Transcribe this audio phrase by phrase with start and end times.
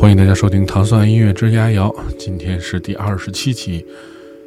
[0.00, 3.84] 欢迎大家收听《糖蒜音乐之佳肴》，今天是第二十七期，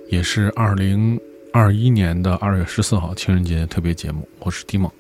[0.10, 1.18] 也是二零
[1.52, 4.28] 二一年的二月十四号情人节特别节目。
[4.40, 4.92] 我是迪梦，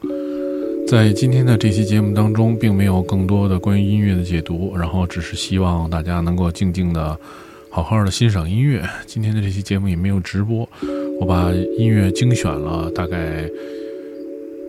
[0.88, 7.18] 在今天的这期节目当中，并没有更多的关于音乐的解读，然后只是希望大家能够静静的、
[7.72, 8.88] 好好的欣赏音乐。
[9.08, 10.70] 今天的这期节目也没有直播，
[11.20, 13.50] 我把音乐精选了大概。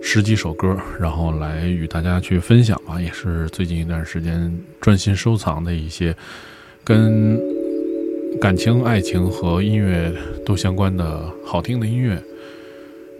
[0.07, 6.14] 十几首歌，然后来与大家去分享吧，也是最近一段时间专心收藏的一些
[6.85, 7.40] 跟
[8.39, 10.12] 感情、爱情和音乐
[10.45, 12.22] 都相关的好听的音乐。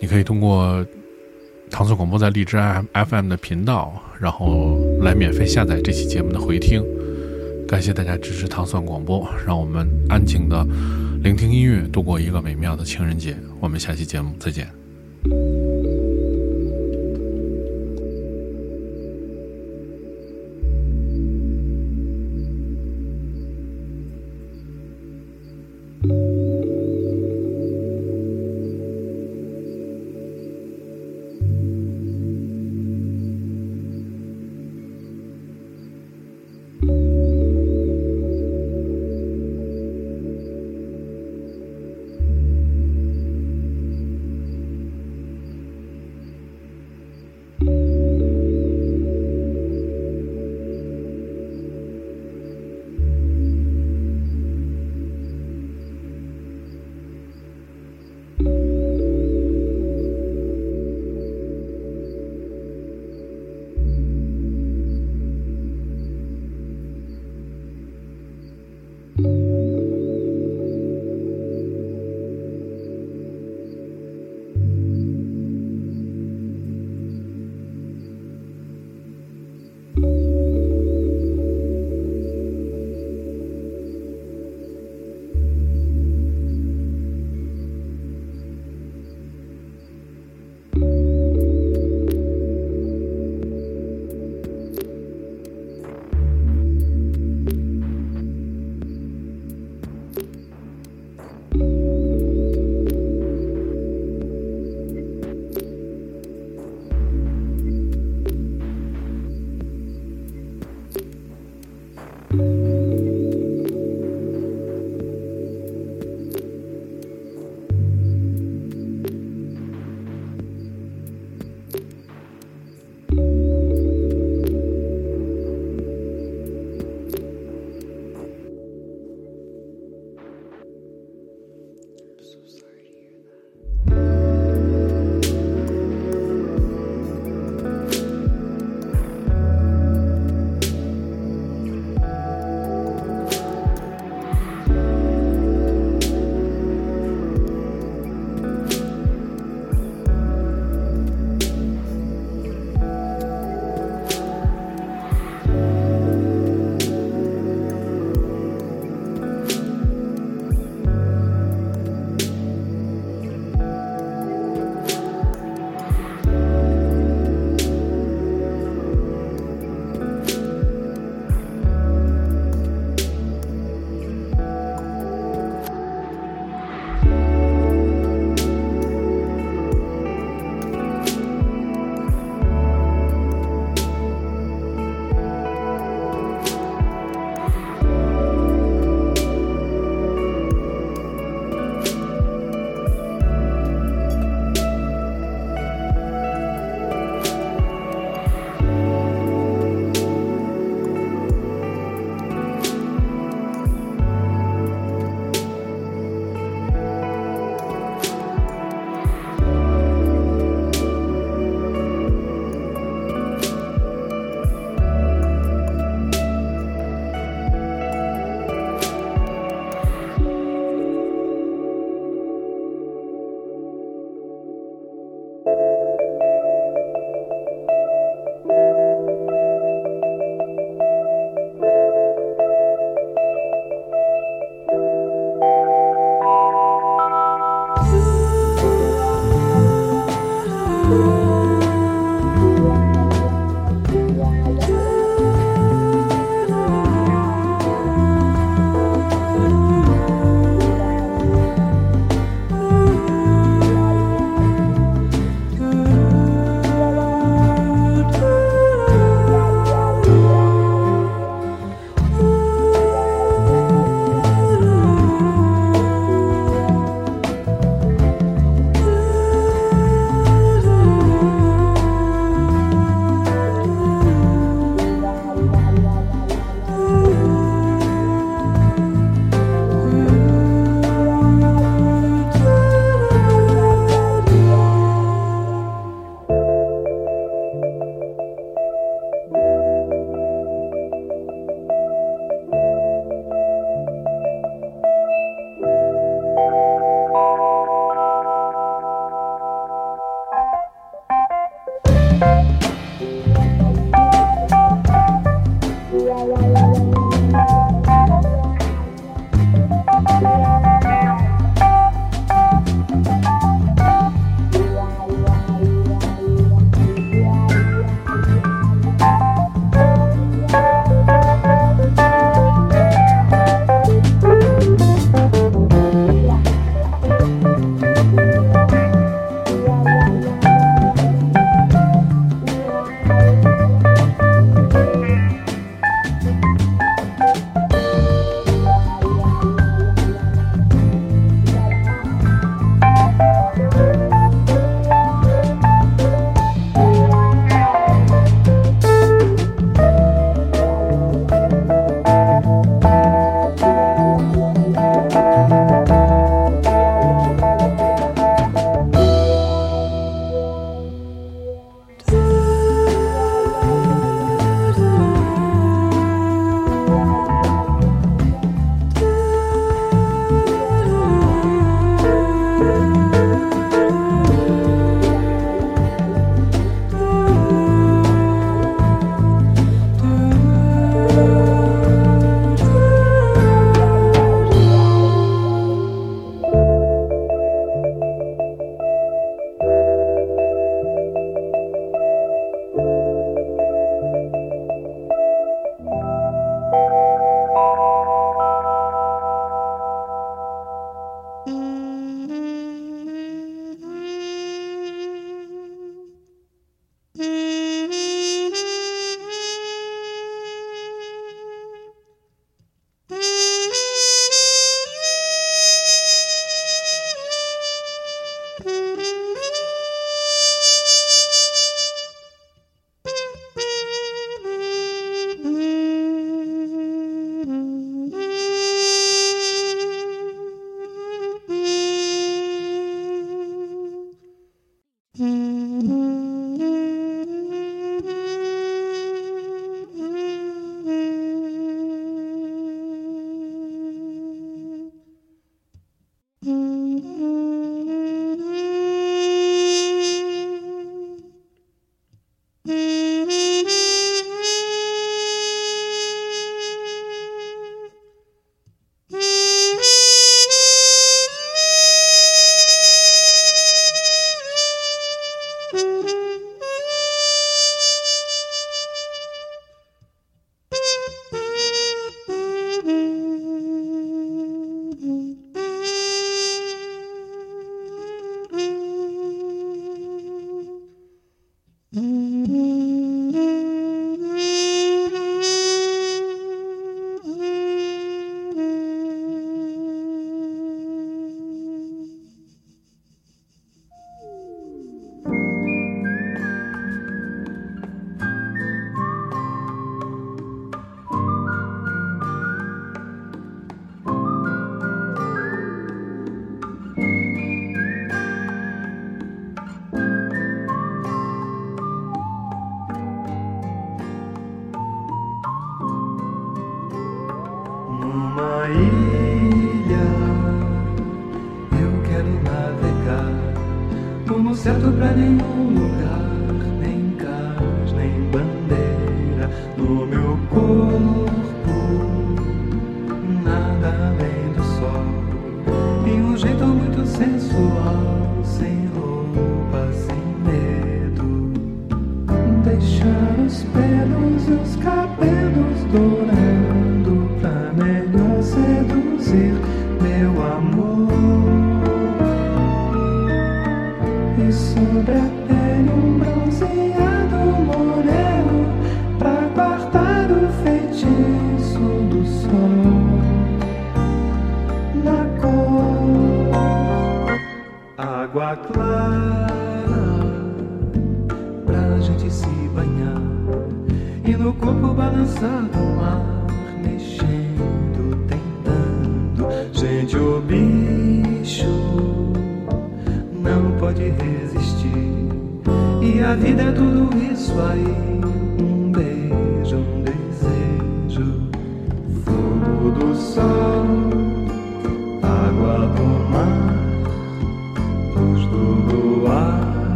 [0.00, 0.84] 你可以通过
[1.70, 2.56] 唐宋广播在荔枝
[2.94, 6.82] FM 的频道，然后来免费下载这期节目的回听。
[7.68, 10.66] 感谢大家支持唐宋广播，让我们安静的
[11.22, 13.36] 聆听音乐，度过一个美妙的情人节。
[13.60, 14.66] 我们下期节目再见。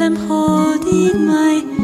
[0.00, 1.77] I'm holding my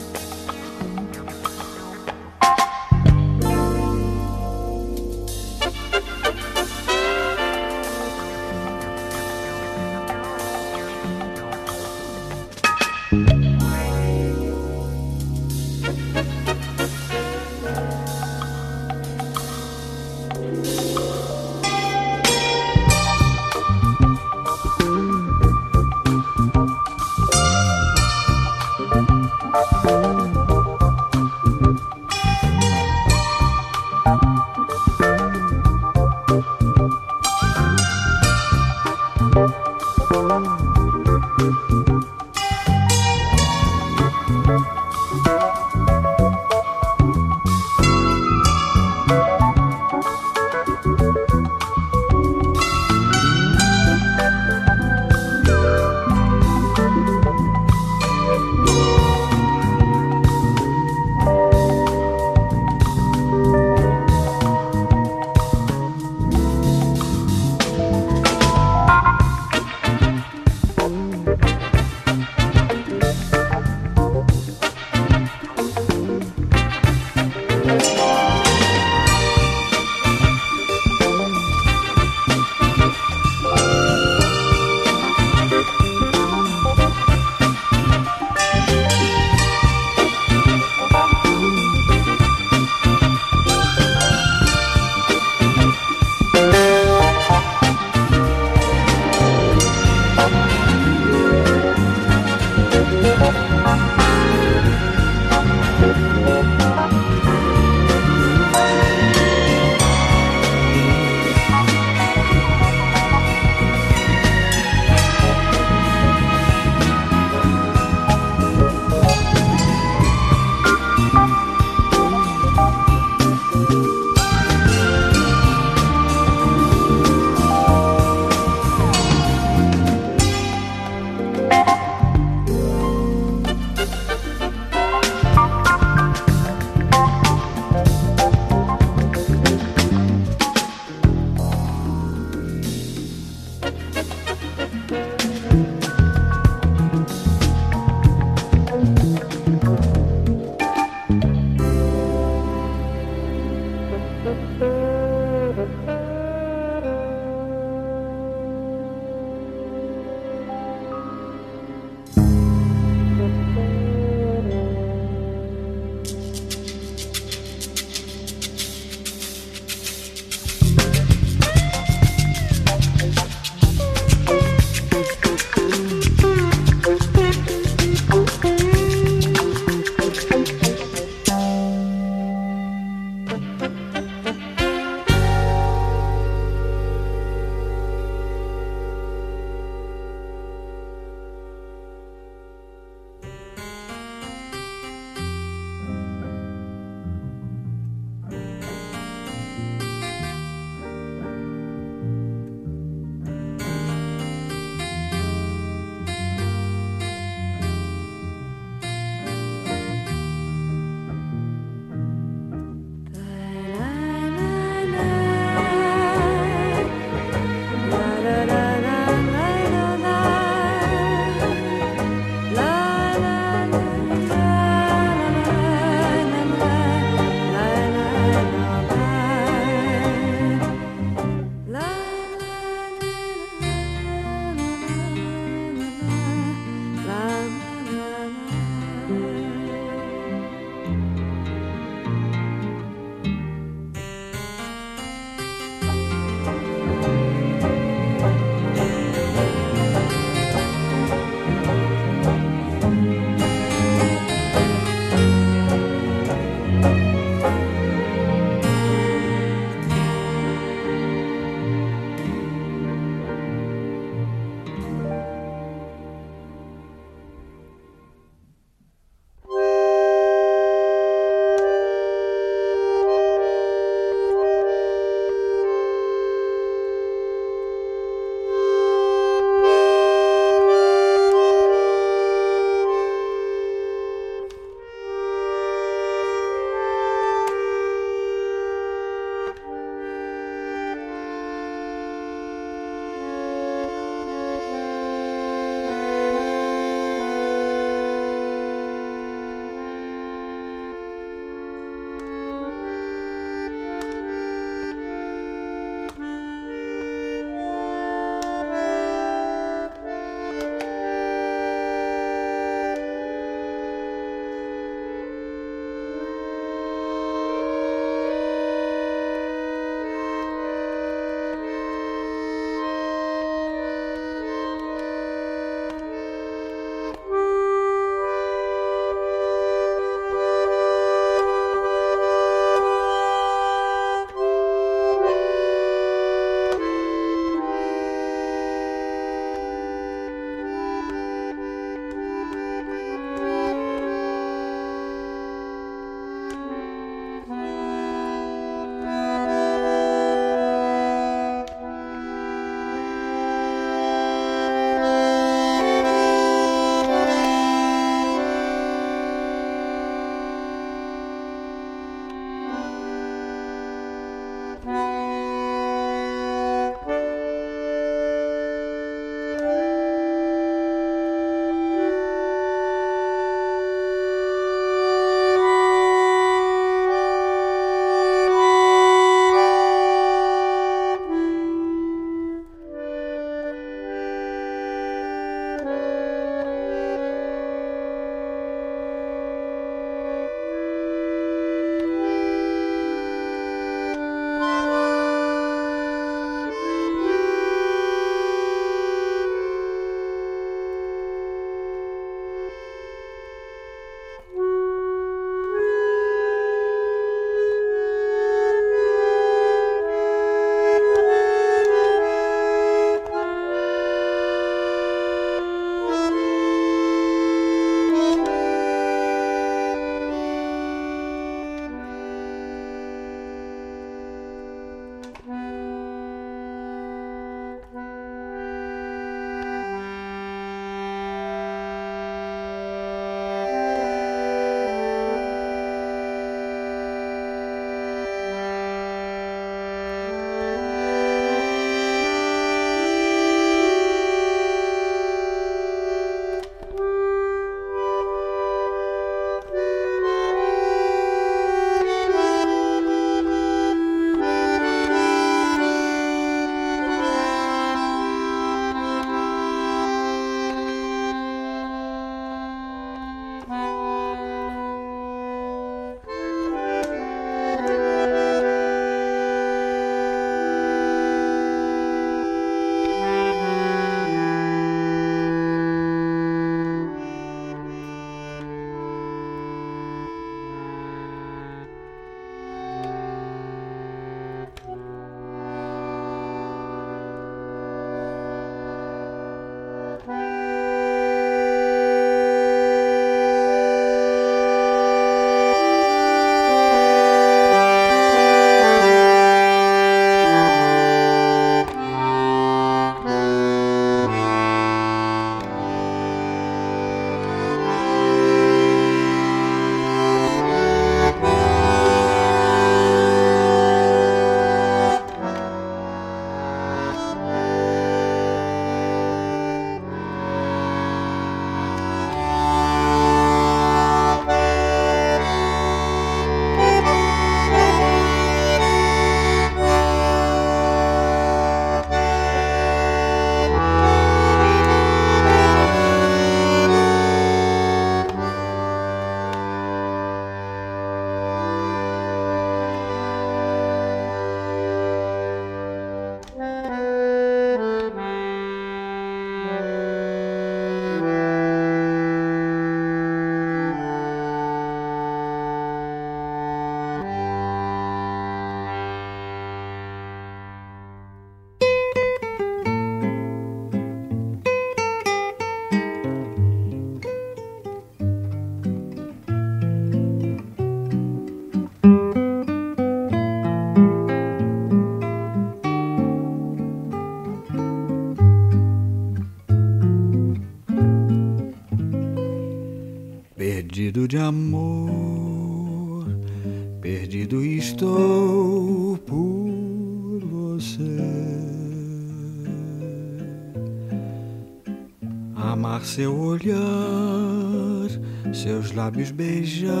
[599.01, 600.00] lábios beija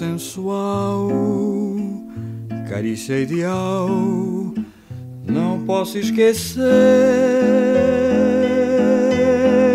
[0.00, 1.10] sensual,
[2.70, 3.86] carícia ideal,
[5.26, 6.62] não posso esquecer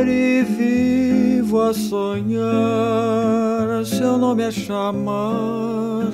[0.07, 2.43] e vivo a sonhar.
[3.85, 6.11] Seu nome a chamar,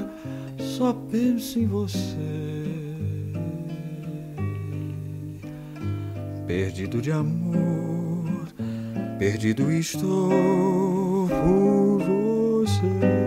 [0.58, 2.06] só penso em você.
[6.46, 8.50] Perdido de amor,
[9.18, 13.21] perdido estou por você.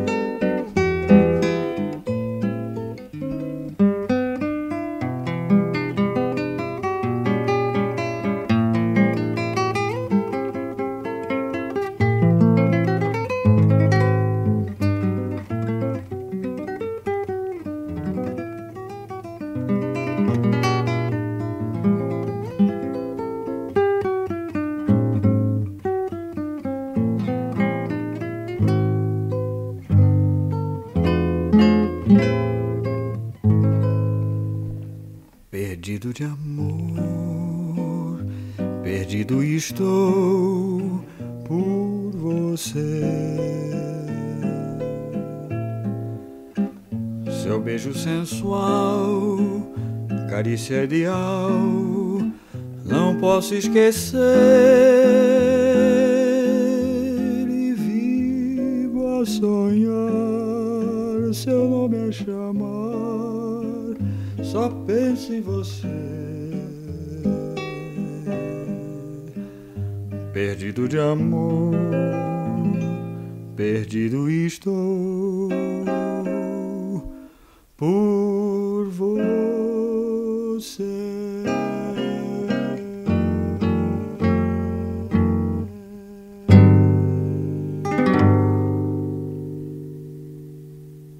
[53.59, 54.54] Esquecer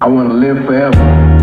[0.01, 1.34] I want to live forever.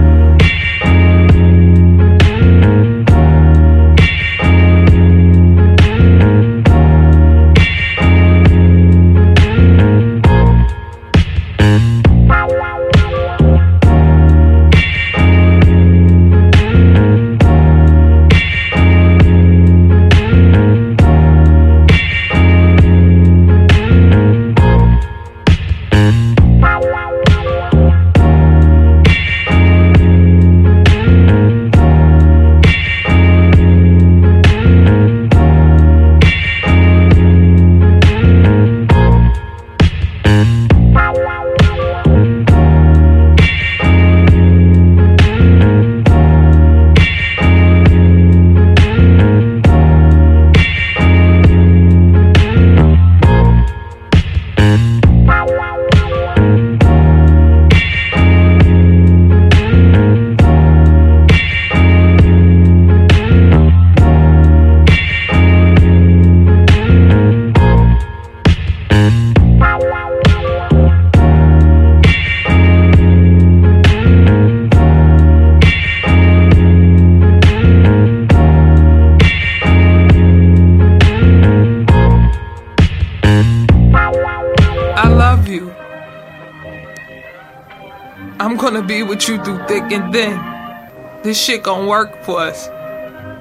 [89.93, 91.23] You through thick and thin.
[91.23, 92.69] This shit gonna work for us.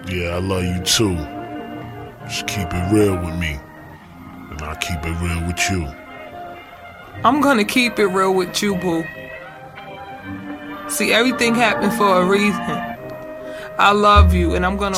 [0.07, 1.15] Yeah, I love you too.
[2.25, 3.59] Just keep it real with me.
[4.51, 5.87] And I'll keep it real with you.
[7.23, 9.03] I'm gonna keep it real with you, boo.
[10.87, 12.61] See, everything happened for a reason.
[13.79, 14.97] I love you, and I'm gonna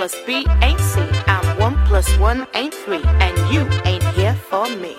[0.00, 0.98] plus B ain't C.
[1.26, 4.96] I'm one plus one ain't three, and you ain't here for me.